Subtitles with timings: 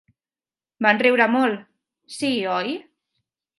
[0.85, 1.61] "Van riure molt."
[2.17, 2.75] "Sí, oi?"